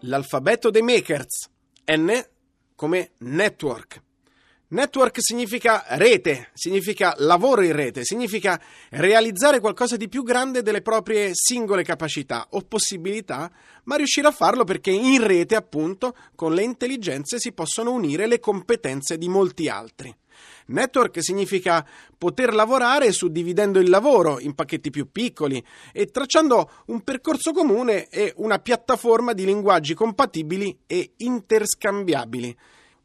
L'alfabeto 0.00 0.70
dei 0.70 0.80
makers. 0.80 1.50
N 1.84 2.10
come 2.74 3.10
network. 3.18 4.07
Network 4.70 5.16
significa 5.20 5.82
rete, 5.96 6.50
significa 6.52 7.14
lavoro 7.20 7.62
in 7.62 7.72
rete, 7.72 8.04
significa 8.04 8.60
realizzare 8.90 9.60
qualcosa 9.60 9.96
di 9.96 10.10
più 10.10 10.22
grande 10.22 10.60
delle 10.60 10.82
proprie 10.82 11.30
singole 11.32 11.82
capacità 11.82 12.48
o 12.50 12.60
possibilità, 12.60 13.50
ma 13.84 13.96
riuscire 13.96 14.26
a 14.26 14.30
farlo 14.30 14.64
perché 14.64 14.90
in 14.90 15.26
rete, 15.26 15.56
appunto, 15.56 16.14
con 16.34 16.52
le 16.52 16.64
intelligenze 16.64 17.38
si 17.38 17.52
possono 17.52 17.92
unire 17.92 18.26
le 18.26 18.40
competenze 18.40 19.16
di 19.16 19.26
molti 19.26 19.70
altri. 19.70 20.14
Network 20.66 21.22
significa 21.22 21.86
poter 22.18 22.52
lavorare 22.52 23.10
suddividendo 23.10 23.78
il 23.78 23.88
lavoro 23.88 24.38
in 24.38 24.54
pacchetti 24.54 24.90
più 24.90 25.10
piccoli 25.10 25.64
e 25.94 26.10
tracciando 26.10 26.70
un 26.88 27.00
percorso 27.00 27.52
comune 27.52 28.08
e 28.08 28.34
una 28.36 28.58
piattaforma 28.58 29.32
di 29.32 29.46
linguaggi 29.46 29.94
compatibili 29.94 30.80
e 30.86 31.12
interscambiabili. 31.16 32.56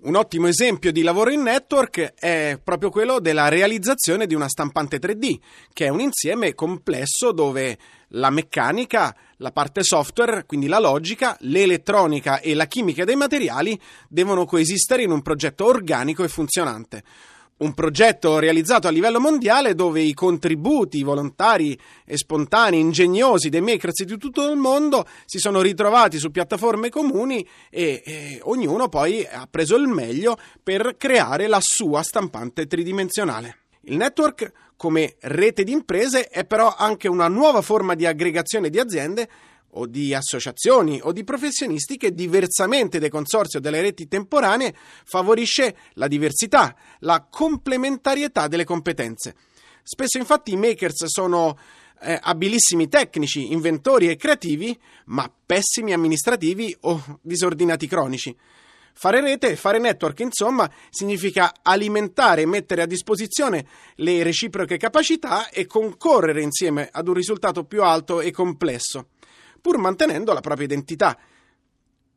Un 0.04 0.16
ottimo 0.16 0.48
esempio 0.48 0.92
di 0.92 1.02
lavoro 1.02 1.32
in 1.32 1.44
network 1.44 2.16
è 2.20 2.60
proprio 2.62 2.90
quello 2.90 3.22
della 3.22 3.48
realizzazione 3.48 4.28
di 4.28 4.36
una 4.36 4.50
stampante 4.50 5.00
3D, 5.00 5.40
che 5.72 5.86
è 5.86 5.90
un 5.90 6.02
insieme 6.02 6.54
complesso 6.54 7.32
dove 7.32 7.78
la 8.10 8.30
meccanica, 8.30 9.16
la 9.38 9.54
parte 9.54 9.82
software, 9.82 10.44
quindi 10.46 10.68
la 10.68 10.80
logica, 10.80 11.38
l'elettronica 11.40 12.42
e 12.42 12.54
la 12.54 12.66
chimica 12.66 13.06
dei 13.06 13.16
materiali 13.16 13.80
devono 14.10 14.44
coesistere 14.44 15.04
in 15.04 15.12
un 15.12 15.22
progetto 15.22 15.68
organico 15.68 16.26
e 16.26 16.28
funzionante. 16.28 17.04
Un 17.56 17.74
progetto 17.74 18.40
realizzato 18.40 18.88
a 18.88 18.92
livello 18.92 19.20
mondiale 19.20 19.76
dove 19.76 20.02
i 20.02 20.14
contributi 20.14 21.04
volontari 21.04 21.80
e 22.04 22.18
spontanei, 22.18 22.80
ingegnosi 22.80 23.50
dei 23.50 23.62
makers 23.62 24.04
di 24.04 24.18
tutto 24.18 24.50
il 24.50 24.58
mondo 24.58 25.06
si 25.26 25.38
sono 25.38 25.62
ritrovati 25.62 26.18
su 26.18 26.32
piattaforme 26.32 26.90
comuni 26.90 27.48
e, 27.70 28.02
e 28.04 28.40
ognuno 28.44 28.90
poi 28.90 29.26
ha 29.26 29.48
preso 29.50 29.76
il 29.76 29.88
meglio 29.88 30.38
per 30.62 30.96
creare 30.98 31.48
la 31.48 31.60
sua 31.62 32.02
stampante 32.02 32.66
tridimensionale. 32.66 33.58
Il 33.82 33.98
network 33.98 34.52
come 34.76 35.16
rete 35.22 35.64
di 35.64 35.72
imprese 35.72 36.28
è 36.28 36.46
però 36.46 36.74
anche 36.76 37.08
una 37.08 37.28
nuova 37.28 37.62
forma 37.62 37.94
di 37.94 38.06
aggregazione 38.06 38.70
di 38.70 38.80
aziende 38.80 39.30
o 39.76 39.88
di 39.88 40.14
associazioni 40.14 41.00
o 41.02 41.12
di 41.12 41.24
professionisti 41.24 41.98
che 41.98 42.14
diversamente 42.14 43.00
dai 43.00 43.10
consorzi 43.10 43.58
o 43.58 43.60
dalle 43.60 43.82
reti 43.82 44.08
temporanee 44.08 44.74
favorisce 45.06 45.76
la 45.94 46.08
diversità, 46.08 46.76
la 47.00 47.26
complementarietà 47.30 48.48
delle 48.48 48.66
competenze. 48.66 49.36
Spesso 49.84 50.18
infatti 50.18 50.54
i 50.54 50.58
makers 50.58 51.06
sono 51.06 51.58
eh, 52.02 52.18
abilissimi 52.22 52.88
tecnici, 52.88 53.52
inventori 53.52 54.10
e 54.10 54.16
creativi, 54.16 54.78
ma 55.06 55.32
pessimi 55.46 55.94
amministrativi 55.94 56.76
o 56.82 57.20
disordinati 57.22 57.88
cronici. 57.88 58.36
Fare 58.96 59.22
rete, 59.22 59.56
fare 59.56 59.80
network, 59.80 60.20
insomma, 60.20 60.70
significa 60.90 61.52
alimentare 61.64 62.44
e 62.44 62.46
mettere 62.46 62.84
a 62.84 62.86
disposizione 62.86 63.66
le 63.96 64.22
reciproche 64.22 64.78
capacità 64.78 65.50
e 65.50 65.66
concorrere 65.66 66.44
insieme 66.44 66.90
ad 66.92 67.08
un 67.08 67.16
risultato 67.16 67.64
più 67.64 67.82
alto 67.82 68.22
e 68.22 68.32
complesso 68.32 69.08
pur 69.64 69.78
mantenendo 69.78 70.34
la 70.34 70.42
propria 70.42 70.66
identità. 70.66 71.18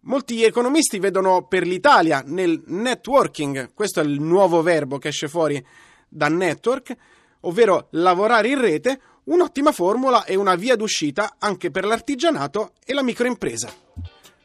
Molti 0.00 0.42
economisti 0.42 0.98
vedono 0.98 1.47
per 1.47 1.64
l'Italia 1.64 2.25
nel 2.27 2.61
networking, 2.66 3.73
questo 3.73 4.01
è 4.01 4.02
il 4.02 4.20
nuovo 4.20 4.62
verbo 4.62 4.98
che 4.98 5.07
esce 5.08 5.29
fuori 5.29 5.64
da 6.08 6.29
network, 6.29 6.96
ovvero 7.42 7.86
lavorare 7.92 8.48
in 8.48 8.61
rete, 8.61 9.01
un'ottima 9.24 9.70
formula 9.70 10.24
e 10.24 10.35
una 10.35 10.56
via 10.56 10.74
d'uscita 10.74 11.36
anche 11.39 11.70
per 11.70 11.85
l'artigianato 11.85 12.73
e 12.85 12.95
la 12.95 13.05
microimpresa. 13.05 13.73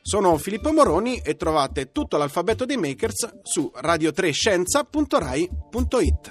Sono 0.03 0.37
Filippo 0.37 0.71
Moroni 0.71 1.21
e 1.23 1.35
trovate 1.35 1.91
tutto 1.91 2.17
l'alfabeto 2.17 2.65
dei 2.65 2.77
makers 2.77 3.41
su 3.41 3.71
radio3scienza.rai.it. 3.75 6.29